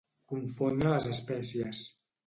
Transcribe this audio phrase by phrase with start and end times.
[0.31, 1.87] Confondre les espècies.